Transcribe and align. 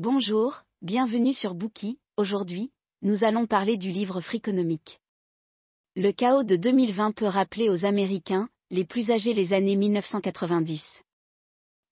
Bonjour, 0.00 0.62
bienvenue 0.80 1.32
sur 1.32 1.56
Bookie. 1.56 1.98
Aujourd'hui, 2.16 2.70
nous 3.02 3.24
allons 3.24 3.48
parler 3.48 3.76
du 3.76 3.90
livre 3.90 4.20
Friconomique. 4.20 5.00
Le 5.96 6.12
chaos 6.12 6.44
de 6.44 6.54
2020 6.54 7.10
peut 7.16 7.26
rappeler 7.26 7.68
aux 7.68 7.84
Américains, 7.84 8.48
les 8.70 8.84
plus 8.84 9.10
âgés 9.10 9.34
les 9.34 9.52
années 9.52 9.74
1990. 9.74 10.84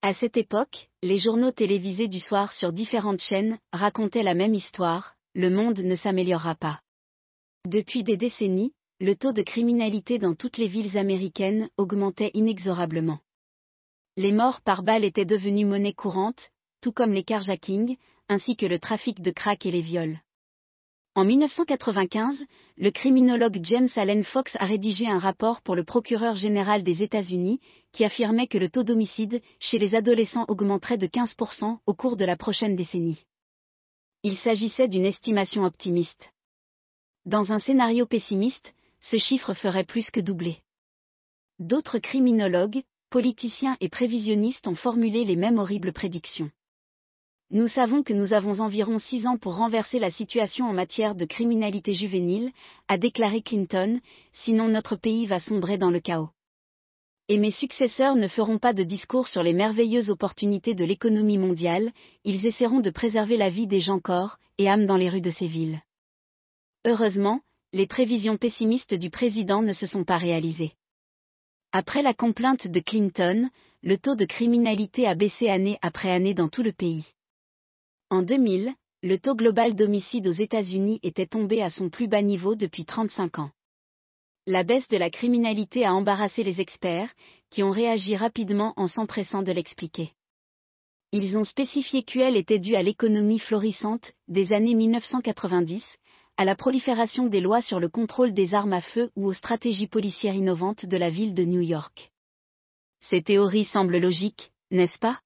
À 0.02 0.14
cette 0.14 0.36
époque, 0.36 0.88
les 1.02 1.18
journaux 1.18 1.50
télévisés 1.50 2.06
du 2.06 2.20
soir 2.20 2.52
sur 2.52 2.72
différentes 2.72 3.18
chaînes 3.18 3.58
racontaient 3.72 4.22
la 4.22 4.34
même 4.34 4.54
histoire, 4.54 5.16
le 5.34 5.50
monde 5.50 5.80
ne 5.80 5.96
s'améliorera 5.96 6.54
pas. 6.54 6.80
Depuis 7.66 8.04
des 8.04 8.16
décennies, 8.16 8.72
le 9.00 9.16
taux 9.16 9.32
de 9.32 9.42
criminalité 9.42 10.20
dans 10.20 10.36
toutes 10.36 10.58
les 10.58 10.68
villes 10.68 10.96
américaines 10.96 11.70
augmentait 11.76 12.30
inexorablement. 12.34 13.18
Les 14.16 14.30
morts 14.30 14.60
par 14.60 14.84
balle 14.84 15.02
étaient 15.02 15.24
devenus 15.24 15.66
monnaie 15.66 15.92
courante, 15.92 16.52
tout 16.86 16.92
comme 16.92 17.12
les 17.12 17.24
carjackings, 17.24 17.96
ainsi 18.28 18.54
que 18.54 18.64
le 18.64 18.78
trafic 18.78 19.20
de 19.20 19.32
crack 19.32 19.66
et 19.66 19.72
les 19.72 19.80
viols. 19.80 20.20
En 21.16 21.24
1995, 21.24 22.44
le 22.76 22.90
criminologue 22.92 23.58
James 23.64 23.88
Allen 23.96 24.22
Fox 24.22 24.54
a 24.60 24.66
rédigé 24.66 25.08
un 25.08 25.18
rapport 25.18 25.62
pour 25.62 25.74
le 25.74 25.82
procureur 25.82 26.36
général 26.36 26.84
des 26.84 27.02
États-Unis 27.02 27.58
qui 27.90 28.04
affirmait 28.04 28.46
que 28.46 28.56
le 28.56 28.68
taux 28.68 28.84
d'homicide 28.84 29.42
chez 29.58 29.78
les 29.78 29.96
adolescents 29.96 30.44
augmenterait 30.46 30.96
de 30.96 31.08
15% 31.08 31.78
au 31.86 31.94
cours 31.94 32.16
de 32.16 32.24
la 32.24 32.36
prochaine 32.36 32.76
décennie. 32.76 33.24
Il 34.22 34.38
s'agissait 34.38 34.86
d'une 34.86 35.06
estimation 35.06 35.64
optimiste. 35.64 36.30
Dans 37.24 37.50
un 37.50 37.58
scénario 37.58 38.06
pessimiste, 38.06 38.72
ce 39.00 39.18
chiffre 39.18 39.54
ferait 39.54 39.82
plus 39.82 40.12
que 40.12 40.20
doubler. 40.20 40.58
D'autres 41.58 41.98
criminologues, 41.98 42.84
politiciens 43.10 43.76
et 43.80 43.88
prévisionnistes 43.88 44.68
ont 44.68 44.76
formulé 44.76 45.24
les 45.24 45.34
mêmes 45.34 45.58
horribles 45.58 45.92
prédictions. 45.92 46.52
Nous 47.50 47.68
savons 47.68 48.02
que 48.02 48.12
nous 48.12 48.32
avons 48.32 48.58
environ 48.58 48.98
six 48.98 49.24
ans 49.24 49.38
pour 49.38 49.54
renverser 49.56 50.00
la 50.00 50.10
situation 50.10 50.66
en 50.66 50.72
matière 50.72 51.14
de 51.14 51.24
criminalité 51.24 51.94
juvénile, 51.94 52.50
a 52.88 52.98
déclaré 52.98 53.40
Clinton, 53.40 54.00
sinon 54.32 54.68
notre 54.68 54.96
pays 54.96 55.26
va 55.26 55.38
sombrer 55.38 55.78
dans 55.78 55.90
le 55.90 56.00
chaos. 56.00 56.30
Et 57.28 57.38
mes 57.38 57.52
successeurs 57.52 58.16
ne 58.16 58.26
feront 58.26 58.58
pas 58.58 58.72
de 58.72 58.82
discours 58.82 59.28
sur 59.28 59.44
les 59.44 59.52
merveilleuses 59.52 60.10
opportunités 60.10 60.74
de 60.74 60.84
l'économie 60.84 61.38
mondiale, 61.38 61.92
ils 62.24 62.44
essaieront 62.46 62.80
de 62.80 62.90
préserver 62.90 63.36
la 63.36 63.50
vie 63.50 63.68
des 63.68 63.80
gens 63.80 64.00
corps 64.00 64.38
et 64.58 64.68
âmes 64.68 64.86
dans 64.86 64.96
les 64.96 65.08
rues 65.08 65.20
de 65.20 65.30
ces 65.30 65.46
villes. 65.46 65.80
Heureusement, 66.84 67.40
les 67.72 67.86
prévisions 67.86 68.38
pessimistes 68.38 68.94
du 68.94 69.10
président 69.10 69.62
ne 69.62 69.72
se 69.72 69.86
sont 69.86 70.04
pas 70.04 70.18
réalisées. 70.18 70.72
Après 71.70 72.02
la 72.02 72.14
complainte 72.14 72.66
de 72.66 72.80
Clinton, 72.80 73.50
le 73.82 73.98
taux 73.98 74.16
de 74.16 74.24
criminalité 74.24 75.06
a 75.06 75.14
baissé 75.14 75.48
année 75.48 75.78
après 75.82 76.10
année 76.10 76.34
dans 76.34 76.48
tout 76.48 76.62
le 76.62 76.72
pays. 76.72 77.06
En 78.08 78.22
2000, 78.22 78.72
le 79.02 79.18
taux 79.18 79.34
global 79.34 79.74
d'homicide 79.74 80.28
aux 80.28 80.32
États-Unis 80.32 81.00
était 81.02 81.26
tombé 81.26 81.60
à 81.60 81.70
son 81.70 81.90
plus 81.90 82.06
bas 82.06 82.22
niveau 82.22 82.54
depuis 82.54 82.84
35 82.84 83.40
ans. 83.40 83.50
La 84.46 84.62
baisse 84.62 84.86
de 84.86 84.96
la 84.96 85.10
criminalité 85.10 85.84
a 85.84 85.92
embarrassé 85.92 86.44
les 86.44 86.60
experts, 86.60 87.12
qui 87.50 87.64
ont 87.64 87.72
réagi 87.72 88.14
rapidement 88.14 88.74
en 88.76 88.86
s'empressant 88.86 89.42
de 89.42 89.50
l'expliquer. 89.50 90.12
Ils 91.10 91.36
ont 91.36 91.42
spécifié 91.42 92.04
qu'elle 92.04 92.36
était 92.36 92.60
due 92.60 92.76
à 92.76 92.82
l'économie 92.82 93.40
florissante 93.40 94.12
des 94.28 94.52
années 94.52 94.74
1990, 94.74 95.84
à 96.36 96.44
la 96.44 96.54
prolifération 96.54 97.26
des 97.26 97.40
lois 97.40 97.62
sur 97.62 97.80
le 97.80 97.88
contrôle 97.88 98.34
des 98.34 98.54
armes 98.54 98.72
à 98.72 98.82
feu 98.82 99.10
ou 99.16 99.26
aux 99.26 99.32
stratégies 99.32 99.88
policières 99.88 100.34
innovantes 100.34 100.86
de 100.86 100.96
la 100.96 101.10
ville 101.10 101.34
de 101.34 101.44
New 101.44 101.62
York. 101.62 102.12
Ces 103.00 103.22
théories 103.22 103.64
semblent 103.64 103.98
logiques, 103.98 104.52
n'est-ce 104.70 104.98
pas? 104.98 105.20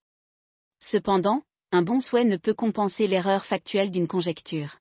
Cependant, 0.80 1.42
un 1.72 1.82
bon 1.82 2.00
souhait 2.00 2.24
ne 2.24 2.36
peut 2.36 2.54
compenser 2.54 3.06
l'erreur 3.06 3.44
factuelle 3.44 3.90
d'une 3.90 4.08
conjecture. 4.08 4.78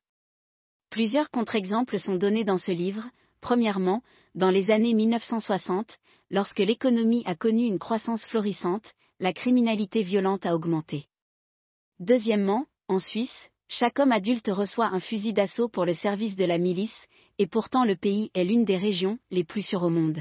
Plusieurs 0.90 1.30
contre-exemples 1.30 1.98
sont 1.98 2.16
donnés 2.16 2.44
dans 2.44 2.56
ce 2.56 2.72
livre. 2.72 3.04
Premièrement, 3.40 4.02
dans 4.34 4.50
les 4.50 4.70
années 4.70 4.94
1960, 4.94 5.98
lorsque 6.30 6.58
l'économie 6.58 7.22
a 7.26 7.36
connu 7.36 7.64
une 7.66 7.78
croissance 7.78 8.24
florissante, 8.26 8.92
la 9.20 9.32
criminalité 9.32 10.02
violente 10.02 10.46
a 10.46 10.54
augmenté. 10.54 11.06
Deuxièmement, 12.00 12.66
en 12.88 12.98
Suisse, 12.98 13.50
chaque 13.68 14.00
homme 14.00 14.10
adulte 14.10 14.48
reçoit 14.48 14.86
un 14.86 15.00
fusil 15.00 15.32
d'assaut 15.32 15.68
pour 15.68 15.84
le 15.84 15.94
service 15.94 16.34
de 16.34 16.44
la 16.44 16.58
milice, 16.58 17.06
et 17.38 17.46
pourtant 17.46 17.84
le 17.84 17.94
pays 17.94 18.30
est 18.34 18.44
l'une 18.44 18.64
des 18.64 18.76
régions 18.76 19.18
les 19.30 19.44
plus 19.44 19.62
sûres 19.62 19.84
au 19.84 19.90
monde. 19.90 20.18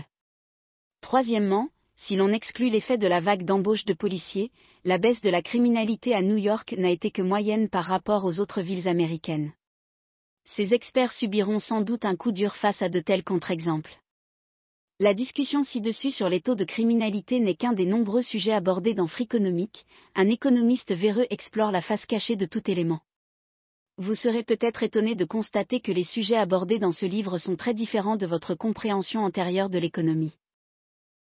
Troisièmement, 1.02 1.70
si 2.02 2.16
l'on 2.16 2.32
exclut 2.32 2.70
l'effet 2.70 2.98
de 2.98 3.08
la 3.08 3.20
vague 3.20 3.44
d'embauche 3.44 3.84
de 3.84 3.94
policiers, 3.94 4.52
la 4.86 4.98
baisse 4.98 5.22
de 5.22 5.30
la 5.30 5.42
criminalité 5.42 6.16
à 6.16 6.22
New 6.22 6.38
York 6.38 6.74
n'a 6.78 6.90
été 6.90 7.12
que 7.12 7.22
moyenne 7.22 7.68
par 7.68 7.84
rapport 7.84 8.24
aux 8.24 8.40
autres 8.40 8.62
villes 8.62 8.88
américaines. 8.88 9.52
Ces 10.46 10.74
experts 10.74 11.12
subiront 11.12 11.60
sans 11.60 11.82
doute 11.82 12.06
un 12.06 12.16
coup 12.16 12.32
dur 12.32 12.56
face 12.56 12.82
à 12.82 12.88
de 12.88 13.02
tels 13.02 13.26
contre-exemples. 13.26 14.00
La 15.02 15.14
discussion 15.14 15.64
ci-dessus 15.64 16.12
sur 16.12 16.30
les 16.30 16.40
taux 16.40 16.56
de 16.56 16.64
criminalité 16.64 17.40
n'est 17.40 17.56
qu'un 17.56 17.74
des 17.74 17.86
nombreux 17.86 18.22
sujets 18.22 18.54
abordés 18.54 18.94
dans 18.94 19.08
Friconomique, 19.08 19.86
un 20.16 20.30
économiste 20.30 20.94
véreux 20.94 21.28
explore 21.30 21.72
la 21.72 21.82
face 21.82 22.06
cachée 22.06 22.38
de 22.38 22.46
tout 22.46 22.72
élément. 22.72 23.02
Vous 23.98 24.16
serez 24.16 24.44
peut-être 24.44 24.84
étonné 24.84 25.16
de 25.16 25.26
constater 25.26 25.82
que 25.82 25.92
les 25.92 26.06
sujets 26.06 26.38
abordés 26.38 26.80
dans 26.80 26.94
ce 26.94 27.06
livre 27.06 27.38
sont 27.38 27.58
très 27.58 27.74
différents 27.74 28.18
de 28.18 28.26
votre 28.26 28.56
compréhension 28.56 29.26
antérieure 29.26 29.70
de 29.70 29.80
l'économie. 29.80 30.38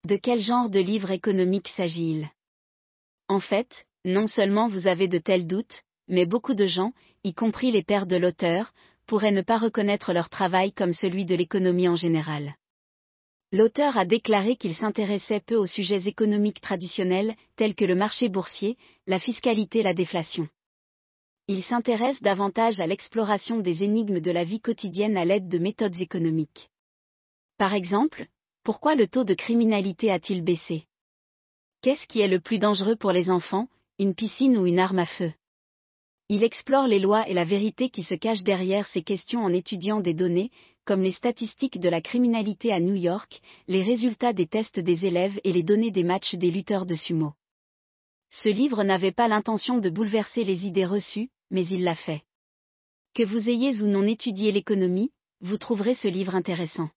De 0.06 0.18
quel 0.18 0.42
genre 0.42 0.70
de 0.70 0.82
livre 0.82 1.12
économique 1.12 1.70
s'agit-il? 1.70 2.30
En 3.30 3.40
fait, 3.40 3.86
non 4.04 4.28
seulement 4.28 4.68
vous 4.68 4.86
avez 4.86 5.08
de 5.08 5.18
tels 5.18 5.48
doutes, 5.48 5.82
mais 6.10 6.26
beaucoup 6.26 6.56
de 6.56 6.66
gens, 6.66 6.92
y 7.24 7.34
compris 7.34 7.72
les 7.72 7.84
pères 7.84 8.06
de 8.06 8.18
l'auteur, 8.18 8.74
pourraient 9.08 9.32
ne 9.32 9.42
pas 9.42 9.58
reconnaître 9.58 10.12
leur 10.12 10.30
travail 10.30 10.74
comme 10.74 10.92
celui 10.92 11.24
de 11.24 11.36
l'économie 11.36 11.88
en 11.88 11.96
général. 11.96 12.56
L'auteur 13.54 13.98
a 13.98 14.04
déclaré 14.04 14.58
qu'il 14.58 14.76
s'intéressait 14.76 15.40
peu 15.40 15.56
aux 15.56 15.68
sujets 15.68 16.06
économiques 16.06 16.60
traditionnels, 16.60 17.36
tels 17.56 17.76
que 17.76 17.86
le 17.86 17.96
marché 17.96 18.28
boursier, 18.28 18.78
la 19.08 19.20
fiscalité 19.20 19.80
et 19.80 19.84
la 19.84 19.94
déflation. 19.94 20.50
Il 21.48 21.64
s'intéresse 21.64 22.22
davantage 22.22 22.82
à 22.82 22.88
l'exploration 22.88 23.60
des 23.62 23.84
énigmes 23.84 24.20
de 24.20 24.32
la 24.32 24.44
vie 24.44 24.60
quotidienne 24.60 25.16
à 25.16 25.24
l'aide 25.24 25.48
de 25.48 25.60
méthodes 25.60 26.02
économiques. 26.02 26.70
Par 27.58 27.74
exemple, 27.74 28.28
pourquoi 28.64 28.96
le 28.96 29.08
taux 29.08 29.26
de 29.26 29.34
criminalité 29.34 30.10
a-t-il 30.10 30.42
baissé? 30.42 30.86
Qu'est-ce 31.82 32.08
qui 32.08 32.22
est 32.22 32.30
le 32.30 32.40
plus 32.40 32.60
dangereux 32.60 32.96
pour 32.96 33.12
les 33.12 33.30
enfants, 33.30 33.68
une 34.00 34.16
piscine 34.16 34.58
ou 34.58 34.66
une 34.66 34.80
arme 34.80 35.00
à 35.00 35.06
feu? 35.06 35.34
Il 36.30 36.44
explore 36.46 36.88
les 36.88 37.00
lois 37.00 37.28
et 37.28 37.34
la 37.34 37.44
vérité 37.44 37.90
qui 37.90 38.04
se 38.04 38.16
cachent 38.16 38.44
derrière 38.44 38.88
ces 38.88 39.04
questions 39.04 39.42
en 39.42 39.52
étudiant 39.52 40.00
des 40.00 40.14
données, 40.14 40.50
comme 40.86 41.02
les 41.02 41.12
statistiques 41.12 41.80
de 41.80 41.90
la 41.90 42.00
criminalité 42.00 42.72
à 42.72 42.80
New 42.80 42.96
York, 42.96 43.42
les 43.68 43.84
résultats 43.84 44.32
des 44.32 44.48
tests 44.48 44.80
des 44.80 45.06
élèves 45.06 45.40
et 45.44 45.52
les 45.52 45.64
données 45.64 45.92
des 45.92 46.04
matchs 46.04 46.36
des 46.36 46.50
lutteurs 46.50 46.86
de 46.86 46.96
sumo. 46.96 47.34
Ce 48.30 48.48
livre 48.48 48.84
n'avait 48.86 49.12
pas 49.12 49.28
l'intention 49.28 49.78
de 49.78 49.90
bouleverser 49.90 50.46
les 50.46 50.66
idées 50.66 50.86
reçues, 50.86 51.30
mais 51.52 51.68
il 51.68 51.84
l'a 51.84 51.96
fait. 51.96 52.24
Que 53.14 53.24
vous 53.24 53.50
ayez 53.50 53.82
ou 53.82 53.88
non 53.88 54.08
étudié 54.08 54.54
l'économie, 54.54 55.12
vous 55.42 55.58
trouverez 55.58 55.96
ce 55.96 56.08
livre 56.08 56.34
intéressant. 56.34 56.90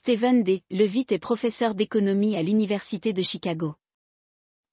Stephen 0.00 0.44
D. 0.44 0.62
Levitt 0.70 1.12
est 1.12 1.18
professeur 1.18 1.74
d'économie 1.74 2.34
à 2.34 2.42
l'Université 2.42 3.12
de 3.12 3.20
Chicago. 3.20 3.74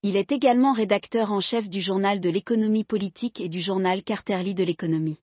Il 0.02 0.16
est 0.16 0.32
également 0.32 0.72
rédacteur 0.72 1.34
en 1.34 1.42
chef 1.42 1.68
du 1.68 1.82
journal 1.82 2.22
de 2.22 2.30
l'économie 2.30 2.86
politique 2.86 3.42
et 3.42 3.50
du 3.50 3.60
journal 3.60 4.04
Carterly 4.04 4.56
de 4.56 4.64
l'économie. 4.64 5.20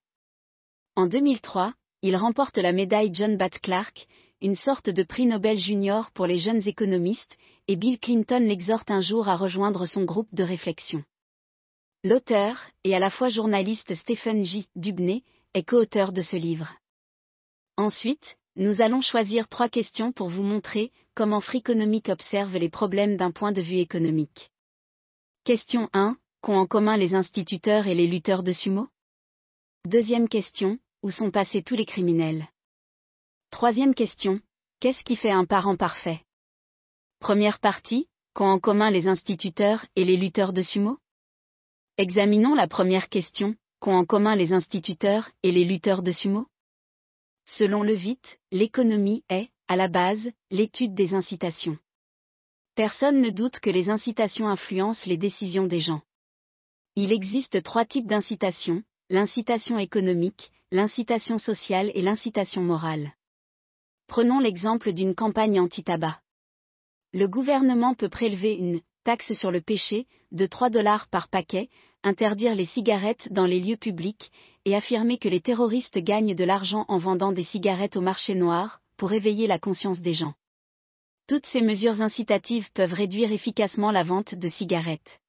En 0.95 1.07
2003, 1.07 1.73
il 2.03 2.15
remporte 2.17 2.59
la 2.59 2.71
médaille 2.71 3.09
John 3.15 3.35
Bat 3.35 3.49
Clark, 3.63 4.05
une 4.41 4.53
sorte 4.53 4.91
de 4.91 5.01
prix 5.01 5.25
Nobel 5.25 5.57
junior 5.57 6.11
pour 6.11 6.27
les 6.27 6.37
jeunes 6.37 6.67
économistes, 6.67 7.35
et 7.67 7.75
Bill 7.75 7.97
Clinton 7.97 8.45
l'exhorte 8.47 8.91
un 8.91 9.01
jour 9.01 9.27
à 9.27 9.35
rejoindre 9.35 9.87
son 9.87 10.03
groupe 10.03 10.29
de 10.35 10.43
réflexion. 10.43 11.03
L'auteur, 12.03 12.69
et 12.83 12.93
à 12.93 12.99
la 12.99 13.09
fois 13.09 13.29
journaliste 13.29 13.95
Stephen 13.95 14.45
J. 14.45 14.67
Dubney, 14.75 15.23
est 15.55 15.67
co-auteur 15.67 16.11
de 16.11 16.21
ce 16.21 16.35
livre. 16.35 16.75
Ensuite, 17.75 18.37
nous 18.55 18.81
allons 18.81 19.01
choisir 19.01 19.49
trois 19.49 19.69
questions 19.69 20.11
pour 20.11 20.29
vous 20.29 20.43
montrer 20.43 20.91
comment 21.13 21.41
Friconomique 21.41 22.09
observe 22.09 22.55
les 22.57 22.69
problèmes 22.69 23.17
d'un 23.17 23.31
point 23.31 23.51
de 23.51 23.61
vue 23.61 23.79
économique. 23.79 24.51
Question 25.43 25.89
1. 25.93 26.17
Qu'ont 26.41 26.57
en 26.57 26.67
commun 26.67 26.95
les 26.95 27.15
instituteurs 27.15 27.87
et 27.87 27.95
les 27.95 28.07
lutteurs 28.07 28.43
de 28.43 28.51
sumo? 28.51 28.87
Deuxième 29.85 30.29
question. 30.29 30.79
Où 31.03 31.11
sont 31.11 31.31
passés 31.31 31.61
tous 31.61 31.75
les 31.75 31.85
criminels? 31.85 32.47
Troisième 33.51 33.93
question. 33.93 34.39
Qu'est-ce 34.79 35.03
qui 35.03 35.15
fait 35.15 35.31
un 35.31 35.45
parent 35.45 35.75
parfait? 35.75 36.21
Première 37.19 37.59
partie. 37.59 38.07
Qu'ont 38.33 38.49
en 38.49 38.59
commun 38.59 38.89
les 38.89 39.07
instituteurs 39.07 39.85
et 39.95 40.03
les 40.03 40.17
lutteurs 40.17 40.51
de 40.51 40.61
sumo? 40.61 40.97
Examinons 41.97 42.55
la 42.55 42.67
première 42.67 43.09
question. 43.09 43.55
Qu'ont 43.79 43.95
en 43.95 44.05
commun 44.05 44.35
les 44.35 44.51
instituteurs 44.51 45.29
et 45.43 45.51
les 45.51 45.63
lutteurs 45.63 46.03
de 46.03 46.11
sumo? 46.11 46.47
Selon 47.45 47.83
Levitt, 47.83 48.39
l'économie 48.51 49.23
est, 49.29 49.49
à 49.67 49.75
la 49.75 49.87
base, 49.87 50.31
l'étude 50.49 50.95
des 50.95 51.13
incitations. 51.13 51.77
Personne 52.75 53.21
ne 53.21 53.29
doute 53.29 53.59
que 53.59 53.69
les 53.69 53.89
incitations 53.89 54.49
influencent 54.49 55.05
les 55.05 55.17
décisions 55.17 55.67
des 55.67 55.79
gens. 55.79 56.01
Il 56.95 57.11
existe 57.11 57.61
trois 57.61 57.85
types 57.85 58.07
d'incitation, 58.07 58.83
l'incitation 59.09 59.77
économique, 59.77 60.51
l'incitation 60.71 61.37
sociale 61.37 61.91
et 61.93 62.01
l'incitation 62.01 62.63
morale. 62.63 63.13
Prenons 64.07 64.39
l'exemple 64.39 64.91
d'une 64.91 65.15
campagne 65.15 65.59
anti-tabac. 65.59 66.19
Le 67.13 67.27
gouvernement 67.27 67.93
peut 67.93 68.09
prélever 68.09 68.55
une 68.55 68.81
taxe 69.03 69.33
sur 69.33 69.51
le 69.51 69.61
péché 69.61 70.07
de 70.31 70.45
3 70.47 70.69
dollars 70.69 71.07
par 71.07 71.29
paquet, 71.29 71.69
interdire 72.05 72.55
les 72.55 72.65
cigarettes 72.65 73.27
dans 73.33 73.45
les 73.45 73.59
lieux 73.59 73.77
publics 73.77 74.31
et 74.63 74.75
affirmer 74.75 75.17
que 75.17 75.27
les 75.27 75.41
terroristes 75.41 75.97
gagnent 75.97 76.35
de 76.35 76.43
l'argent 76.43 76.85
en 76.87 76.99
vendant 76.99 77.33
des 77.33 77.43
cigarettes 77.43 77.97
au 77.97 78.01
marché 78.01 78.35
noir, 78.35 78.79
pour 78.95 79.11
éveiller 79.11 79.47
la 79.47 79.59
conscience 79.59 79.99
des 79.99 80.13
gens. 80.13 80.35
Toutes 81.27 81.47
ces 81.47 81.61
mesures 81.61 82.01
incitatives 82.01 82.71
peuvent 82.73 82.93
réduire 82.93 83.31
efficacement 83.31 83.91
la 83.91 84.03
vente 84.03 84.35
de 84.35 84.47
cigarettes. 84.47 85.19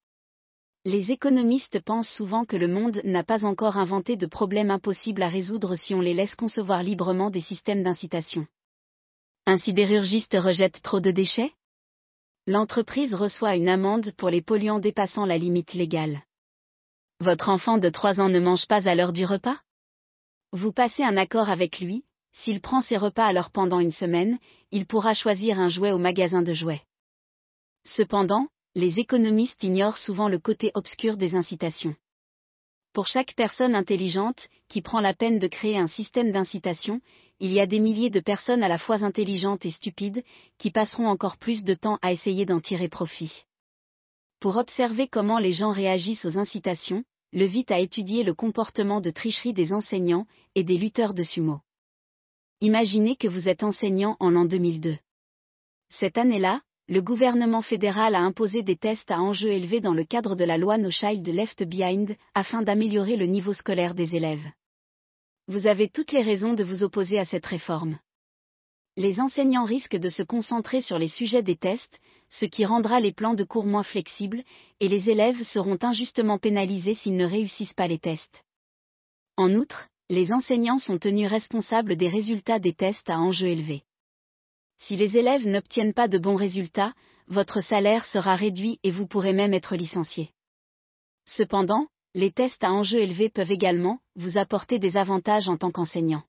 Les 0.85 1.11
économistes 1.11 1.81
pensent 1.81 2.13
souvent 2.15 2.45
que 2.45 2.55
le 2.55 2.67
monde 2.67 3.01
n'a 3.03 3.23
pas 3.23 3.43
encore 3.43 3.77
inventé 3.77 4.15
de 4.15 4.27
problèmes 4.27 4.71
impossibles 4.71 5.23
à 5.23 5.27
résoudre 5.27 5.75
si 5.75 5.95
on 5.95 5.99
les 5.99 6.13
laisse 6.13 6.35
concevoir 6.35 6.83
librement 6.83 7.31
des 7.31 7.41
systèmes 7.41 7.83
d'incitation. 7.83 8.45
Un 9.47 9.57
sidérurgiste 9.57 10.37
rejette 10.39 10.81
trop 10.83 10.99
de 10.99 11.09
déchets? 11.09 11.51
L'entreprise 12.45 13.13
reçoit 13.13 13.55
une 13.55 13.67
amende 13.67 14.11
pour 14.15 14.29
les 14.29 14.41
polluants 14.41 14.79
dépassant 14.79 15.25
la 15.25 15.37
limite 15.37 15.73
légale. 15.73 16.21
Votre 17.19 17.49
enfant 17.49 17.79
de 17.79 17.89
3 17.89 18.21
ans 18.21 18.29
ne 18.29 18.39
mange 18.39 18.67
pas 18.67 18.87
à 18.87 18.93
l'heure 18.93 19.11
du 19.11 19.25
repas? 19.25 19.57
Vous 20.51 20.71
passez 20.71 21.01
un 21.01 21.17
accord 21.17 21.49
avec 21.49 21.79
lui, 21.79 22.03
s'il 22.31 22.61
prend 22.61 22.81
ses 22.81 22.95
repas 22.95 23.25
à 23.25 23.33
l'heure 23.33 23.49
pendant 23.49 23.79
une 23.79 23.91
semaine, 23.91 24.37
il 24.69 24.85
pourra 24.85 25.15
choisir 25.15 25.59
un 25.59 25.67
jouet 25.67 25.91
au 25.91 25.97
magasin 25.97 26.43
de 26.43 26.53
jouets. 26.53 26.83
Cependant, 27.85 28.47
les 28.75 28.99
économistes 28.99 29.63
ignorent 29.63 29.97
souvent 29.97 30.27
le 30.27 30.37
côté 30.37 30.69
obscur 30.75 31.17
des 31.17 31.33
incitations. 31.33 31.95
Pour 32.93 33.07
chaque 33.07 33.33
personne 33.33 33.73
intelligente, 33.73 34.47
qui 34.69 34.83
prend 34.83 34.99
la 34.99 35.15
peine 35.15 35.39
de 35.39 35.47
créer 35.47 35.79
un 35.79 35.87
système 35.87 36.31
d'incitation, 36.31 37.01
il 37.39 37.51
y 37.51 37.59
a 37.59 37.65
des 37.65 37.79
milliers 37.79 38.11
de 38.11 38.19
personnes 38.19 38.61
à 38.61 38.67
la 38.67 38.77
fois 38.77 39.03
intelligentes 39.03 39.65
et 39.65 39.71
stupides, 39.71 40.23
qui 40.59 40.69
passeront 40.69 41.07
encore 41.07 41.37
plus 41.37 41.63
de 41.63 41.73
temps 41.73 41.97
à 42.03 42.11
essayer 42.11 42.45
d'en 42.45 42.59
tirer 42.59 42.89
profit. 42.89 43.46
Pour 44.39 44.57
observer 44.57 45.07
comment 45.07 45.39
les 45.39 45.51
gens 45.51 45.71
réagissent 45.71 46.25
aux 46.25 46.37
incitations, 46.37 47.03
Levitt 47.33 47.71
a 47.71 47.79
étudié 47.79 48.23
le 48.23 48.33
comportement 48.33 49.01
de 49.01 49.09
tricherie 49.09 49.53
des 49.53 49.73
enseignants 49.73 50.27
et 50.55 50.63
des 50.63 50.77
lutteurs 50.77 51.13
de 51.13 51.23
sumo. 51.23 51.59
Imaginez 52.61 53.15
que 53.15 53.27
vous 53.27 53.49
êtes 53.49 53.63
enseignant 53.63 54.15
en 54.19 54.29
l'an 54.29 54.45
2002. 54.45 54.97
Cette 55.89 56.17
année-là, 56.17 56.61
le 56.87 57.01
gouvernement 57.01 57.61
fédéral 57.61 58.15
a 58.15 58.21
imposé 58.21 58.61
des 58.61 58.77
tests 58.77 59.11
à 59.11 59.19
enjeux 59.19 59.51
élevés 59.51 59.81
dans 59.81 59.93
le 59.93 60.05
cadre 60.05 60.35
de 60.35 60.45
la 60.45 60.57
loi 60.57 60.77
No 60.77 60.89
Child 60.89 61.27
Left 61.27 61.63
Behind, 61.63 62.15
afin 62.33 62.61
d'améliorer 62.61 63.17
le 63.17 63.25
niveau 63.25 63.53
scolaire 63.53 63.93
des 63.93 64.15
élèves. 64.15 64.45
Vous 65.47 65.67
avez 65.67 65.89
toutes 65.89 66.11
les 66.11 66.21
raisons 66.21 66.53
de 66.53 66.63
vous 66.63 66.83
opposer 66.83 67.19
à 67.19 67.25
cette 67.25 67.45
réforme. 67.45 67.99
Les 68.97 69.19
enseignants 69.19 69.63
risquent 69.63 69.95
de 69.95 70.09
se 70.09 70.23
concentrer 70.23 70.81
sur 70.81 70.97
les 70.97 71.07
sujets 71.07 71.43
des 71.43 71.55
tests, 71.55 71.99
ce 72.29 72.45
qui 72.45 72.65
rendra 72.65 72.99
les 72.99 73.13
plans 73.13 73.35
de 73.35 73.43
cours 73.43 73.67
moins 73.67 73.83
flexibles, 73.83 74.43
et 74.79 74.87
les 74.87 75.11
élèves 75.11 75.43
seront 75.43 75.77
injustement 75.83 76.39
pénalisés 76.39 76.95
s'ils 76.95 77.15
ne 77.15 77.27
réussissent 77.27 77.75
pas 77.75 77.87
les 77.87 77.99
tests. 77.99 78.43
En 79.37 79.53
outre, 79.53 79.87
les 80.09 80.33
enseignants 80.33 80.79
sont 80.79 80.97
tenus 80.97 81.29
responsables 81.29 81.95
des 81.95 82.09
résultats 82.09 82.57
des 82.57 82.73
tests 82.73 83.07
à 83.11 83.19
enjeu 83.19 83.49
élevé. 83.49 83.83
Si 84.79 84.95
les 84.95 85.15
élèves 85.15 85.47
n'obtiennent 85.47 85.93
pas 85.93 86.07
de 86.07 86.17
bons 86.17 86.35
résultats, 86.35 86.95
votre 87.27 87.61
salaire 87.61 88.03
sera 88.05 88.35
réduit 88.35 88.79
et 88.81 88.89
vous 88.89 89.05
pourrez 89.05 89.33
même 89.33 89.53
être 89.53 89.75
licencié. 89.75 90.31
Cependant, 91.25 91.85
les 92.15 92.31
tests 92.31 92.63
à 92.63 92.71
enjeu 92.71 92.97
élevé 92.97 93.29
peuvent 93.29 93.51
également 93.51 93.99
vous 94.15 94.39
apporter 94.39 94.79
des 94.79 94.97
avantages 94.97 95.49
en 95.49 95.57
tant 95.57 95.69
qu'enseignant. 95.69 96.23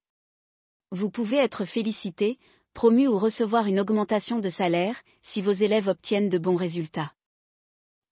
Vous 0.91 1.11
pouvez 1.11 1.37
être 1.37 1.67
félicité, 1.67 2.39
promu 2.79 3.09
ou 3.09 3.19
recevoir 3.19 3.67
une 3.67 3.81
augmentation 3.81 4.39
de 4.39 4.51
salaire 4.51 5.03
si 5.21 5.43
vos 5.43 5.51
élèves 5.51 5.89
obtiennent 5.89 6.29
de 6.29 6.39
bons 6.39 6.55
résultats. 6.55 7.11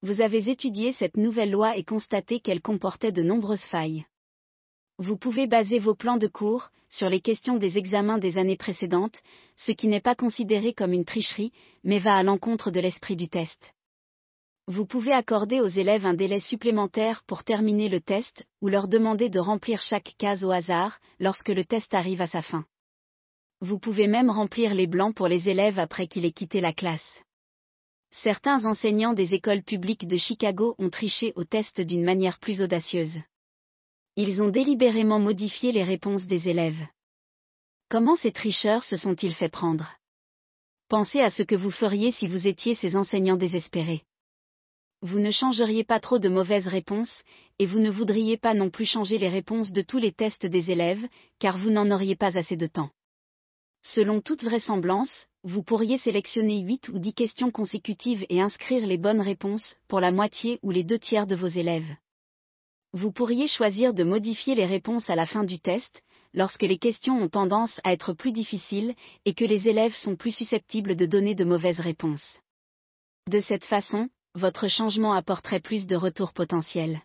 Vous 0.03 0.21
avez 0.21 0.51
étudié 0.51 0.91
cette 0.91 1.17
nouvelle 1.17 1.53
loi 1.53 1.77
et 1.77 1.85
constaté 1.85 2.41
qu'elle 2.41 2.61
comportait 2.61 3.13
de 3.13 3.23
nombreuses 3.23 3.63
failles. 3.71 4.07
Vous 4.99 5.17
pouvez 5.17 5.47
baser 5.47 5.79
vos 5.79 5.95
plans 5.95 6.17
de 6.17 6.27
cours 6.27 6.71
sur 6.91 7.09
les 7.09 7.21
questions 7.21 7.59
des 7.59 7.79
examens 7.79 8.19
des 8.19 8.39
années 8.39 8.57
précédentes, 8.57 9.23
ce 9.55 9.71
qui 9.71 9.87
n'est 9.87 10.01
pas 10.01 10.17
considéré 10.17 10.75
comme 10.75 10.93
une 10.93 11.05
tricherie, 11.05 11.53
mais 11.85 12.01
va 12.01 12.17
à 12.17 12.25
l'encontre 12.25 12.73
de 12.73 12.81
l'esprit 12.81 13.15
du 13.15 13.29
test. 13.29 13.73
Vous 14.67 14.85
pouvez 14.85 15.13
accorder 15.13 15.61
aux 15.61 15.69
élèves 15.69 16.07
un 16.07 16.15
délai 16.15 16.41
supplémentaire 16.41 17.23
pour 17.29 17.45
terminer 17.45 17.89
le 17.89 18.01
test, 18.01 18.45
ou 18.61 18.67
leur 18.67 18.89
demander 18.89 19.29
de 19.29 19.39
remplir 19.39 19.81
chaque 19.81 20.17
case 20.19 20.43
au 20.43 20.51
hasard, 20.51 20.99
lorsque 21.21 21.51
le 21.51 21.65
test 21.65 21.95
arrive 21.95 22.21
à 22.21 22.27
sa 22.27 22.43
fin. 22.43 22.65
Vous 23.61 23.79
pouvez 23.79 24.07
même 24.07 24.31
remplir 24.31 24.75
les 24.75 24.87
blancs 24.87 25.15
pour 25.15 25.29
les 25.29 25.49
élèves 25.49 25.79
après 25.79 26.09
qu'il 26.09 26.25
ait 26.27 26.33
quitté 26.33 26.61
la 26.61 26.75
classe. 26.75 27.23
Certains 28.11 28.65
enseignants 28.65 29.15
des 29.15 29.35
écoles 29.35 29.63
publiques 29.63 30.07
de 30.07 30.17
Chicago 30.17 30.75
ont 30.79 30.91
triché 30.91 31.33
au 31.37 31.45
test 31.45 31.81
d'une 31.81 32.05
manière 32.05 32.39
plus 32.39 32.61
audacieuse. 32.61 33.19
Ils 34.17 34.43
ont 34.43 34.49
délibérément 34.49 35.19
modifié 35.19 35.73
les 35.73 35.83
réponses 35.83 36.25
des 36.25 36.49
élèves. 36.49 36.87
Comment 37.89 38.17
ces 38.17 38.33
tricheurs 38.33 38.85
se 38.85 38.97
sont-ils 38.97 39.35
fait 39.35 39.49
prendre? 39.49 39.97
Pensez 40.89 41.21
à 41.21 41.31
ce 41.31 41.43
que 41.43 41.55
vous 41.55 41.71
feriez 41.71 42.13
si 42.13 42.27
vous 42.27 42.47
étiez 42.47 42.75
ces 42.75 42.95
enseignants 42.95 43.37
désespérés. 43.37 44.03
Vous 45.03 45.19
ne 45.19 45.31
changeriez 45.31 45.85
pas 45.85 46.01
trop 46.01 46.19
de 46.19 46.29
mauvaises 46.29 46.67
réponses, 46.67 47.23
et 47.59 47.67
vous 47.67 47.79
ne 47.79 47.91
voudriez 47.91 48.37
pas 48.37 48.55
non 48.55 48.71
plus 48.71 48.87
changer 48.87 49.19
les 49.19 49.29
réponses 49.29 49.73
de 49.73 49.83
tous 49.83 49.99
les 49.99 50.13
tests 50.13 50.47
des 50.47 50.71
élèves, 50.71 51.07
car 51.39 51.59
vous 51.59 51.71
n'en 51.71 51.91
auriez 51.91 52.17
pas 52.17 52.37
assez 52.37 52.57
de 52.57 52.67
temps. 52.67 52.91
Selon 53.95 54.21
toute 54.21 54.43
vraisemblance, 54.43 55.27
vous 55.45 55.63
pourriez 55.63 55.99
sélectionner 55.99 56.59
8 56.61 56.89
ou 56.89 56.99
10 56.99 57.15
questions 57.15 57.51
consécutives 57.53 58.27
et 58.29 58.41
inscrire 58.41 58.85
les 58.85 58.99
bonnes 58.99 59.21
réponses 59.21 59.77
pour 59.87 60.01
la 60.01 60.11
moitié 60.11 60.59
ou 60.63 60.71
les 60.73 60.83
deux 60.83 60.99
tiers 60.99 61.27
de 61.27 61.37
vos 61.37 61.47
élèves. 61.47 61.95
Vous 62.93 63.13
pourriez 63.13 63.47
choisir 63.47 63.95
de 63.95 64.03
modifier 64.03 64.57
les 64.57 64.67
réponses 64.67 65.09
à 65.09 65.15
la 65.15 65.25
fin 65.25 65.45
du 65.45 65.61
test, 65.61 66.03
lorsque 66.35 66.63
les 66.63 66.79
questions 66.79 67.23
ont 67.23 67.29
tendance 67.29 67.81
à 67.85 67.93
être 67.93 68.13
plus 68.13 68.33
difficiles 68.33 68.95
et 69.25 69.35
que 69.35 69.45
les 69.45 69.69
élèves 69.69 69.95
sont 69.95 70.17
plus 70.17 70.35
susceptibles 70.35 70.97
de 70.97 71.07
donner 71.07 71.37
de 71.37 71.45
mauvaises 71.45 71.81
réponses. 71.81 72.41
De 73.29 73.41
cette 73.41 73.65
façon, 73.65 74.09
votre 74.35 74.69
changement 74.69 75.13
apporterait 75.13 75.61
plus 75.61 75.87
de 75.87 75.95
retours 75.95 76.33
potentiels. 76.33 77.03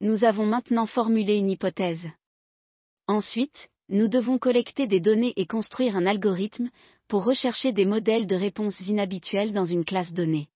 Nous 0.00 0.24
avons 0.24 0.46
maintenant 0.46 0.86
formulé 0.86 1.34
une 1.34 1.50
hypothèse. 1.50 2.06
Ensuite, 3.08 3.68
nous 3.92 4.08
devons 4.08 4.38
collecter 4.38 4.86
des 4.86 5.00
données 5.00 5.34
et 5.36 5.46
construire 5.46 5.96
un 5.96 6.06
algorithme 6.06 6.70
pour 7.08 7.24
rechercher 7.24 7.72
des 7.72 7.84
modèles 7.84 8.26
de 8.26 8.34
réponses 8.34 8.80
inhabituelles 8.80 9.52
dans 9.52 9.66
une 9.66 9.84
classe 9.84 10.12
donnée. 10.14 10.48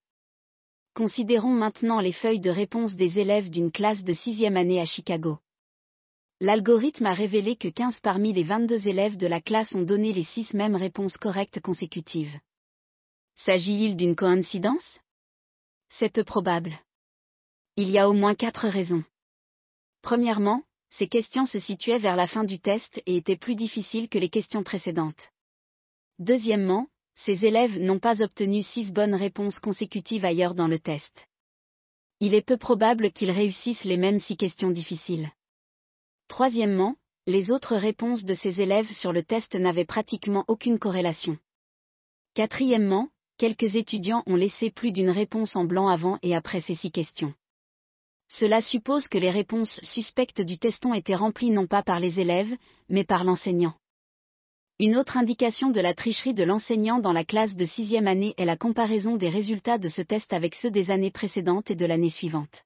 Considérons 0.95 1.53
maintenant 1.53 1.99
les 1.99 2.13
feuilles 2.13 2.39
de 2.39 2.49
réponse 2.49 2.95
des 2.95 3.19
élèves 3.19 3.51
d'une 3.51 3.71
classe 3.71 4.03
de 4.03 4.13
sixième 4.13 4.57
année 4.57 4.81
à 4.81 4.85
Chicago. 4.85 5.37
L'algorithme 6.39 7.05
a 7.05 7.13
révélé 7.13 7.55
que 7.55 7.67
15 7.67 7.99
parmi 7.99 8.33
les 8.33 8.41
22 8.41 8.87
élèves 8.87 9.17
de 9.17 9.27
la 9.27 9.39
classe 9.39 9.75
ont 9.75 9.83
donné 9.83 10.13
les 10.13 10.23
6 10.23 10.55
mêmes 10.55 10.75
réponses 10.75 11.17
correctes 11.17 11.59
consécutives. 11.59 12.35
S'agit-il 13.35 13.95
d'une 13.95 14.15
coïncidence? 14.15 14.99
C'est 15.89 16.11
peu 16.11 16.23
probable. 16.23 16.73
Il 17.75 17.91
y 17.91 17.99
a 17.99 18.09
au 18.09 18.13
moins 18.13 18.33
quatre 18.33 18.67
raisons. 18.67 19.03
Premièrement, 20.01 20.63
ces 20.89 21.07
questions 21.07 21.45
se 21.45 21.59
situaient 21.59 21.99
vers 21.99 22.15
la 22.15 22.27
fin 22.27 22.43
du 22.43 22.59
test 22.59 23.01
et 23.05 23.17
étaient 23.17 23.37
plus 23.37 23.55
difficiles 23.55 24.09
que 24.09 24.17
les 24.17 24.29
questions 24.29 24.63
précédentes. 24.63 25.29
Deuxièmement, 26.19 26.87
ces 27.15 27.45
élèves 27.45 27.79
n'ont 27.79 27.99
pas 27.99 28.21
obtenu 28.21 28.61
six 28.61 28.91
bonnes 28.91 29.15
réponses 29.15 29.59
consécutives 29.59 30.25
ailleurs 30.25 30.55
dans 30.55 30.67
le 30.67 30.79
test. 30.79 31.27
Il 32.19 32.33
est 32.33 32.41
peu 32.41 32.57
probable 32.57 33.11
qu'ils 33.11 33.31
réussissent 33.31 33.83
les 33.83 33.97
mêmes 33.97 34.19
six 34.19 34.37
questions 34.37 34.71
difficiles. 34.71 35.29
Troisièmement, 36.27 36.95
les 37.27 37.51
autres 37.51 37.75
réponses 37.75 38.23
de 38.23 38.33
ces 38.33 38.61
élèves 38.61 38.91
sur 38.91 39.11
le 39.11 39.23
test 39.23 39.55
n'avaient 39.55 39.85
pratiquement 39.85 40.45
aucune 40.47 40.79
corrélation. 40.79 41.37
Quatrièmement, 42.33 43.09
quelques 43.37 43.75
étudiants 43.75 44.23
ont 44.25 44.35
laissé 44.35 44.71
plus 44.71 44.91
d'une 44.91 45.09
réponse 45.09 45.55
en 45.55 45.65
blanc 45.65 45.89
avant 45.89 46.19
et 46.23 46.35
après 46.35 46.61
ces 46.61 46.75
six 46.75 46.91
questions. 46.91 47.33
Cela 48.29 48.61
suppose 48.61 49.07
que 49.07 49.17
les 49.17 49.31
réponses 49.31 49.79
suspectes 49.83 50.41
du 50.41 50.57
test 50.57 50.85
ont 50.85 50.93
été 50.93 51.15
remplies 51.15 51.49
non 51.49 51.67
pas 51.67 51.83
par 51.83 51.99
les 51.99 52.19
élèves, 52.19 52.55
mais 52.89 53.03
par 53.03 53.23
l'enseignant. 53.23 53.75
Une 54.79 54.95
autre 54.95 55.17
indication 55.17 55.71
de 55.71 55.79
la 55.79 55.95
tricherie 55.95 56.35
de 56.35 56.43
l'enseignant 56.43 56.99
dans 56.99 57.13
la 57.13 57.23
classe 57.23 57.55
de 57.55 57.65
sixième 57.65 58.05
année 58.05 58.35
est 58.37 58.45
la 58.45 58.57
comparaison 58.57 59.15
des 59.15 59.29
résultats 59.29 59.79
de 59.79 59.87
ce 59.87 60.03
test 60.03 60.33
avec 60.33 60.53
ceux 60.53 60.69
des 60.69 60.91
années 60.91 61.09
précédentes 61.09 61.71
et 61.71 61.75
de 61.75 61.85
l'année 61.85 62.11
suivante. 62.11 62.63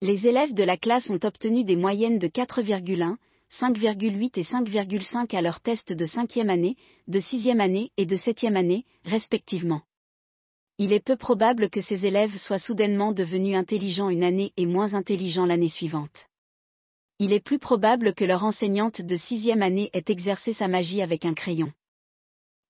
Les 0.00 0.26
élèves 0.26 0.52
de 0.52 0.64
la 0.64 0.76
classe 0.76 1.10
ont 1.10 1.20
obtenu 1.22 1.62
des 1.62 1.76
moyennes 1.76 2.18
de 2.18 2.26
4,1, 2.26 3.16
5,8 3.52 4.30
et 4.34 4.42
5,5 4.42 5.36
à 5.36 5.42
leur 5.42 5.60
test 5.60 5.92
de 5.92 6.06
cinquième 6.06 6.50
année, 6.50 6.76
de 7.06 7.20
sixième 7.20 7.60
année 7.60 7.92
et 7.96 8.06
de 8.06 8.16
septième 8.16 8.56
année, 8.56 8.84
respectivement. 9.04 9.82
Il 10.78 10.92
est 10.92 11.04
peu 11.04 11.16
probable 11.16 11.68
que 11.68 11.80
ces 11.80 12.06
élèves 12.06 12.36
soient 12.38 12.58
soudainement 12.58 13.12
devenus 13.12 13.56
intelligents 13.56 14.08
une 14.08 14.24
année 14.24 14.52
et 14.56 14.66
moins 14.66 14.94
intelligents 14.94 15.46
l'année 15.46 15.68
suivante. 15.68 16.26
Il 17.18 17.32
est 17.32 17.40
plus 17.40 17.58
probable 17.58 18.14
que 18.14 18.24
leur 18.24 18.42
enseignante 18.42 19.02
de 19.02 19.16
sixième 19.16 19.62
année 19.62 19.90
ait 19.92 20.04
exercé 20.08 20.52
sa 20.52 20.68
magie 20.68 21.02
avec 21.02 21.24
un 21.24 21.34
crayon. 21.34 21.72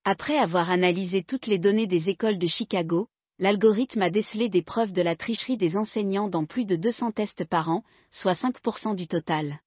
Après 0.04 0.36
avoir 0.36 0.70
analysé 0.70 1.22
toutes 1.22 1.46
les 1.46 1.58
données 1.58 1.86
des 1.86 2.08
écoles 2.08 2.38
de 2.38 2.48
Chicago, 2.48 3.08
l'algorithme 3.38 4.02
a 4.02 4.10
décelé 4.10 4.48
des 4.48 4.62
preuves 4.62 4.92
de 4.92 5.00
la 5.00 5.16
tricherie 5.16 5.56
des 5.56 5.76
enseignants 5.76 6.28
dans 6.28 6.44
plus 6.44 6.64
de 6.64 6.76
200 6.76 7.12
tests 7.12 7.44
par 7.44 7.68
an, 7.68 7.84
soit 8.10 8.34
5% 8.34 8.96
du 8.96 9.06
total. 9.06 9.60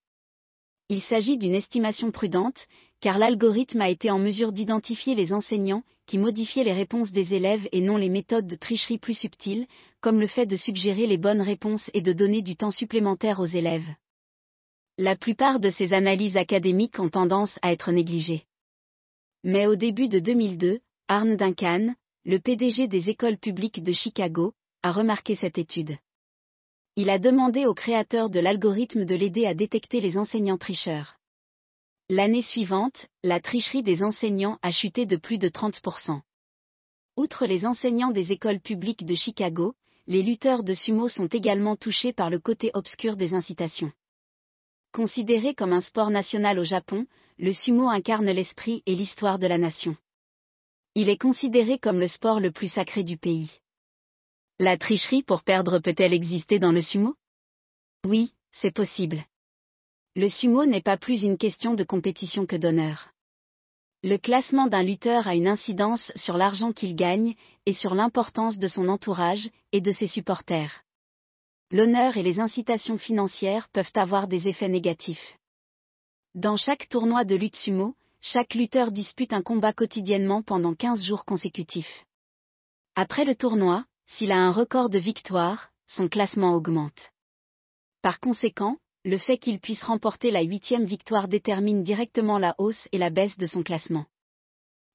Il 0.89 1.01
s'agit 1.01 1.37
d'une 1.37 1.55
estimation 1.55 2.11
prudente, 2.11 2.67
car 3.05 3.19
l'algorithme 3.19 3.81
a 3.81 3.89
été 3.91 4.09
en 4.09 4.17
mesure 4.17 4.51
d'identifier 4.51 5.13
les 5.13 5.31
enseignants 5.31 5.83
qui 6.07 6.17
modifiaient 6.17 6.63
les 6.63 6.73
réponses 6.73 7.11
des 7.11 7.35
élèves 7.35 7.69
et 7.71 7.79
non 7.79 7.97
les 7.97 8.09
méthodes 8.09 8.47
de 8.47 8.55
tricherie 8.55 8.97
plus 8.97 9.13
subtiles, 9.13 9.67
comme 10.01 10.19
le 10.19 10.25
fait 10.25 10.47
de 10.47 10.55
suggérer 10.55 11.05
les 11.05 11.19
bonnes 11.19 11.43
réponses 11.43 11.87
et 11.93 12.01
de 12.01 12.13
donner 12.13 12.41
du 12.41 12.55
temps 12.55 12.71
supplémentaire 12.71 13.39
aux 13.39 13.45
élèves. 13.45 13.87
La 14.97 15.15
plupart 15.15 15.59
de 15.59 15.69
ces 15.69 15.93
analyses 15.93 16.35
académiques 16.35 16.97
ont 16.99 17.11
tendance 17.11 17.59
à 17.61 17.71
être 17.71 17.91
négligées. 17.91 18.45
Mais 19.43 19.67
au 19.67 19.75
début 19.75 20.07
de 20.07 20.17
2002, 20.17 20.79
Arne 21.07 21.35
Duncan, 21.35 21.93
le 22.25 22.39
PDG 22.39 22.87
des 22.87 23.07
écoles 23.07 23.37
publiques 23.37 23.83
de 23.83 23.91
Chicago, 23.91 24.53
a 24.81 24.91
remarqué 24.91 25.35
cette 25.35 25.59
étude. 25.59 25.95
Il 26.95 27.11
a 27.11 27.19
demandé 27.19 27.67
au 27.67 27.75
créateur 27.75 28.31
de 28.31 28.39
l'algorithme 28.39 29.05
de 29.05 29.13
l'aider 29.13 29.45
à 29.45 29.53
détecter 29.53 30.01
les 30.01 30.17
enseignants 30.17 30.57
tricheurs. 30.57 31.19
L'année 32.09 32.43
suivante, 32.43 33.07
la 33.23 33.39
tricherie 33.39 33.81
des 33.81 34.03
enseignants 34.03 34.59
a 34.61 34.71
chuté 34.71 35.07
de 35.07 35.15
plus 35.15 35.39
de 35.39 35.49
30%. 35.49 36.21
Outre 37.17 37.47
les 37.47 37.65
enseignants 37.65 38.11
des 38.11 38.31
écoles 38.31 38.59
publiques 38.59 39.07
de 39.07 39.15
Chicago, 39.15 39.73
les 40.05 40.21
lutteurs 40.21 40.63
de 40.63 40.75
sumo 40.75 41.09
sont 41.09 41.25
également 41.25 41.75
touchés 41.75 42.13
par 42.13 42.29
le 42.29 42.37
côté 42.37 42.69
obscur 42.75 43.17
des 43.17 43.33
incitations. 43.33 43.91
Considéré 44.91 45.55
comme 45.55 45.73
un 45.73 45.81
sport 45.81 46.11
national 46.11 46.59
au 46.59 46.63
Japon, 46.63 47.07
le 47.39 47.51
sumo 47.53 47.89
incarne 47.89 48.29
l'esprit 48.29 48.83
et 48.85 48.93
l'histoire 48.93 49.39
de 49.39 49.47
la 49.47 49.57
nation. 49.57 49.97
Il 50.93 51.09
est 51.09 51.17
considéré 51.17 51.79
comme 51.79 51.99
le 51.99 52.07
sport 52.07 52.39
le 52.39 52.51
plus 52.51 52.71
sacré 52.71 53.03
du 53.03 53.17
pays. 53.17 53.59
La 54.59 54.77
tricherie 54.77 55.23
pour 55.23 55.41
perdre 55.41 55.79
peut-elle 55.79 56.13
exister 56.13 56.59
dans 56.59 56.71
le 56.71 56.81
sumo? 56.81 57.15
Oui, 58.05 58.31
c'est 58.51 58.73
possible. 58.73 59.25
Le 60.17 60.29
sumo 60.29 60.65
n'est 60.65 60.81
pas 60.81 60.95
plus 60.95 61.23
une 61.23 61.37
question 61.37 61.73
de 61.73 61.83
compétition 61.83 62.45
que 62.45 62.55
d'honneur. 62.55 63.09
Le 64.01 64.17
classement 64.17 64.67
d'un 64.67 64.83
lutteur 64.83 65.27
a 65.27 65.35
une 65.35 65.47
incidence 65.47 66.13
sur 66.15 66.37
l'argent 66.37 66.71
qu'il 66.71 66.95
gagne 66.95 67.35
et 67.65 67.73
sur 67.73 67.95
l'importance 67.95 68.57
de 68.57 68.67
son 68.67 68.87
entourage 68.87 69.49
et 69.73 69.81
de 69.81 69.91
ses 69.91 70.07
supporters. 70.07 70.83
L'honneur 71.69 72.15
et 72.15 72.23
les 72.23 72.39
incitations 72.39 72.97
financières 72.97 73.67
peuvent 73.69 73.91
avoir 73.95 74.29
des 74.29 74.47
effets 74.47 74.69
négatifs. 74.69 75.37
Dans 76.33 76.55
chaque 76.55 76.87
tournoi 76.87 77.25
de 77.25 77.35
lutte 77.35 77.57
sumo, 77.57 77.95
chaque 78.21 78.53
lutteur 78.53 78.91
dispute 78.91 79.33
un 79.33 79.41
combat 79.41 79.73
quotidiennement 79.73 80.43
pendant 80.43 80.75
15 80.75 81.03
jours 81.03 81.25
consécutifs. 81.25 82.05
Après 82.95 83.25
le 83.25 83.35
tournoi, 83.35 83.83
s'il 84.07 84.31
a 84.31 84.37
un 84.37 84.51
record 84.51 84.89
de 84.89 84.99
victoire, 84.99 85.71
son 85.87 86.07
classement 86.07 86.53
augmente. 86.53 87.11
Par 88.01 88.21
conséquent, 88.21 88.77
le 89.05 89.19
fait 89.19 89.37
qu'il 89.37 89.59
puisse 89.59 89.83
remporter 89.83 90.31
la 90.31 90.41
huitième 90.41 90.85
victoire 90.85 91.27
détermine 91.27 91.83
directement 91.83 92.39
la 92.39 92.55
hausse 92.57 92.89
et 92.91 92.97
la 92.97 93.11
baisse 93.11 93.37
de 93.37 93.45
son 93.45 93.61
classement. 93.61 94.05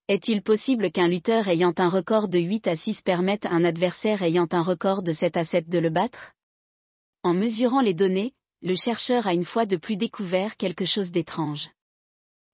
Est-il 0.09 0.43
possible 0.43 0.91
qu'un 0.91 1.07
lutteur 1.07 1.47
ayant 1.47 1.73
un 1.79 1.89
record 1.89 2.27
de 2.27 2.41
8 2.41 2.67
à 2.67 2.75
6 2.75 3.03
permette 3.03 3.47
à 3.47 3.51
un 3.51 3.65
adversaire 3.65 4.23
ayant 4.25 4.49
un 4.51 4.63
record 4.63 5.05
de 5.05 5.13
7 5.13 5.37
à 5.37 5.45
7 5.45 5.69
de 5.69 5.79
le 5.79 5.91
battre? 5.91 6.33
En 7.23 7.35
mesurant 7.35 7.81
les 7.81 7.95
données, 7.95 8.33
le 8.63 8.75
chercheur 8.75 9.29
a 9.29 9.33
une 9.33 9.45
fois 9.45 9.65
de 9.65 9.77
plus 9.77 9.97
découvert 9.97 10.57
quelque 10.57 10.87
chose 10.87 11.13
d'étrange. 11.13 11.71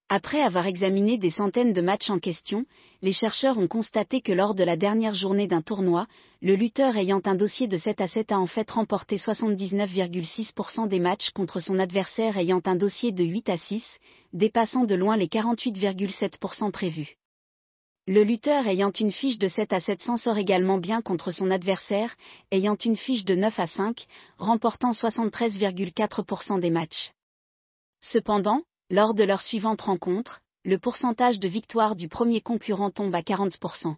Après 0.08 0.40
avoir 0.40 0.68
examiné 0.68 1.18
des 1.18 1.30
centaines 1.30 1.72
de 1.72 1.80
matchs 1.80 2.10
en 2.10 2.20
question, 2.20 2.64
les 3.02 3.12
chercheurs 3.12 3.58
ont 3.58 3.66
constaté 3.66 4.20
que 4.20 4.30
lors 4.30 4.54
de 4.54 4.62
la 4.62 4.76
dernière 4.76 5.14
journée 5.14 5.48
d'un 5.48 5.62
tournoi, 5.62 6.06
le 6.40 6.54
lutteur 6.54 6.96
ayant 6.96 7.20
un 7.24 7.34
dossier 7.34 7.66
de 7.66 7.76
7 7.76 8.00
à 8.00 8.06
7 8.06 8.30
a 8.30 8.38
en 8.38 8.46
fait 8.46 8.70
remporté 8.70 9.16
79,6% 9.16 10.86
des 10.86 11.00
matchs 11.00 11.30
contre 11.30 11.58
son 11.58 11.80
adversaire 11.80 12.38
ayant 12.38 12.62
un 12.66 12.76
dossier 12.76 13.10
de 13.10 13.24
8 13.24 13.48
à 13.48 13.56
6, 13.56 13.84
dépassant 14.32 14.84
de 14.84 14.94
loin 14.94 15.16
les 15.16 15.26
48,7% 15.26 16.70
prévus. 16.70 17.16
Le 18.06 18.22
lutteur 18.22 18.68
ayant 18.68 18.92
une 18.92 19.10
fiche 19.10 19.38
de 19.38 19.48
7 19.48 19.72
à 19.72 19.80
7 19.80 20.02
s'en 20.02 20.16
sort 20.16 20.38
également 20.38 20.78
bien 20.78 21.02
contre 21.02 21.32
son 21.32 21.50
adversaire, 21.50 22.14
ayant 22.52 22.76
une 22.76 22.96
fiche 22.96 23.24
de 23.24 23.34
9 23.34 23.58
à 23.58 23.66
5, 23.66 24.06
remportant 24.38 24.92
73,4% 24.92 26.60
des 26.60 26.70
matchs. 26.70 27.10
Cependant, 28.00 28.62
lors 28.90 29.14
de 29.14 29.24
leur 29.24 29.42
suivante 29.42 29.82
rencontre, 29.82 30.40
le 30.64 30.78
pourcentage 30.78 31.40
de 31.40 31.48
victoire 31.48 31.96
du 31.96 32.08
premier 32.08 32.40
concurrent 32.40 32.90
tombe 32.90 33.14
à 33.14 33.22
40%. 33.22 33.96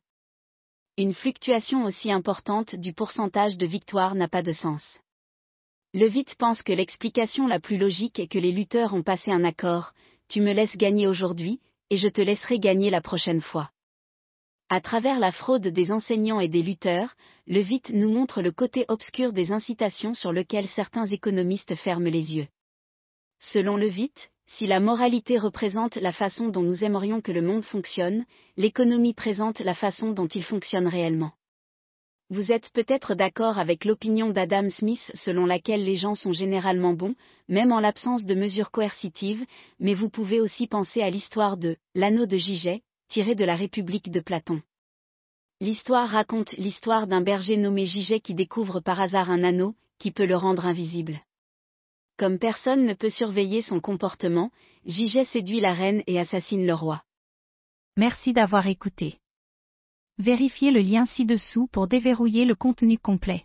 Une 0.96 1.14
fluctuation 1.14 1.84
aussi 1.84 2.10
importante 2.10 2.74
du 2.74 2.92
pourcentage 2.92 3.56
de 3.56 3.66
victoire 3.66 4.14
n'a 4.14 4.28
pas 4.28 4.42
de 4.42 4.52
sens. 4.52 5.00
Levitt 5.94 6.34
pense 6.34 6.62
que 6.62 6.72
l'explication 6.72 7.46
la 7.46 7.60
plus 7.60 7.78
logique 7.78 8.18
est 8.18 8.28
que 8.28 8.38
les 8.38 8.52
lutteurs 8.52 8.94
ont 8.94 9.02
passé 9.02 9.30
un 9.30 9.44
accord, 9.44 9.92
tu 10.28 10.40
me 10.40 10.52
laisses 10.52 10.76
gagner 10.76 11.06
aujourd'hui, 11.06 11.60
et 11.90 11.96
je 11.96 12.08
te 12.08 12.20
laisserai 12.20 12.58
gagner 12.58 12.90
la 12.90 13.00
prochaine 13.00 13.40
fois. 13.40 13.70
À 14.70 14.82
travers 14.82 15.18
la 15.18 15.32
fraude 15.32 15.68
des 15.68 15.92
enseignants 15.92 16.40
et 16.40 16.48
des 16.48 16.62
lutteurs, 16.62 17.14
Levitt 17.46 17.88
nous 17.90 18.10
montre 18.10 18.42
le 18.42 18.52
côté 18.52 18.84
obscur 18.88 19.32
des 19.32 19.50
incitations 19.50 20.12
sur 20.12 20.32
lequel 20.32 20.68
certains 20.68 21.06
économistes 21.06 21.74
ferment 21.74 22.10
les 22.10 22.34
yeux. 22.34 22.48
Selon 23.38 23.76
Levitt, 23.76 24.30
si 24.48 24.66
la 24.66 24.80
moralité 24.80 25.36
représente 25.36 25.96
la 25.96 26.12
façon 26.12 26.48
dont 26.48 26.62
nous 26.62 26.82
aimerions 26.82 27.20
que 27.20 27.32
le 27.32 27.42
monde 27.42 27.64
fonctionne, 27.64 28.24
l'économie 28.56 29.12
présente 29.12 29.60
la 29.60 29.74
façon 29.74 30.12
dont 30.12 30.26
il 30.26 30.42
fonctionne 30.42 30.86
réellement. 30.86 31.32
Vous 32.30 32.50
êtes 32.50 32.70
peut-être 32.72 33.14
d'accord 33.14 33.58
avec 33.58 33.84
l'opinion 33.84 34.30
d'Adam 34.30 34.68
Smith 34.68 35.10
selon 35.14 35.46
laquelle 35.46 35.84
les 35.84 35.96
gens 35.96 36.14
sont 36.14 36.32
généralement 36.32 36.94
bons, 36.94 37.14
même 37.48 37.72
en 37.72 37.80
l'absence 37.80 38.24
de 38.24 38.34
mesures 38.34 38.70
coercitives, 38.70 39.44
mais 39.80 39.94
vous 39.94 40.08
pouvez 40.08 40.40
aussi 40.40 40.66
penser 40.66 41.02
à 41.02 41.10
l'histoire 41.10 41.56
de 41.56 41.76
l'anneau 41.94 42.26
de 42.26 42.36
Giget, 42.36 42.82
tiré 43.08 43.34
de 43.34 43.44
la 43.44 43.54
République 43.54 44.10
de 44.10 44.20
Platon. 44.20 44.62
L'histoire 45.60 46.08
raconte 46.08 46.52
l'histoire 46.52 47.06
d'un 47.06 47.20
berger 47.20 47.56
nommé 47.56 47.84
Giget 47.84 48.20
qui 48.20 48.34
découvre 48.34 48.80
par 48.80 49.00
hasard 49.00 49.30
un 49.30 49.42
anneau, 49.42 49.74
qui 49.98 50.10
peut 50.10 50.26
le 50.26 50.36
rendre 50.36 50.66
invisible. 50.66 51.20
Comme 52.18 52.40
personne 52.40 52.84
ne 52.84 52.94
peut 52.94 53.10
surveiller 53.10 53.62
son 53.62 53.80
comportement, 53.80 54.50
Giget 54.84 55.24
séduit 55.24 55.60
la 55.60 55.72
reine 55.72 56.02
et 56.08 56.18
assassine 56.18 56.66
le 56.66 56.74
roi. 56.74 57.04
Merci 57.96 58.32
d'avoir 58.32 58.66
écouté. 58.66 59.20
Vérifiez 60.18 60.72
le 60.72 60.80
lien 60.80 61.06
ci-dessous 61.06 61.68
pour 61.70 61.86
déverrouiller 61.86 62.44
le 62.44 62.56
contenu 62.56 62.98
complet. 62.98 63.44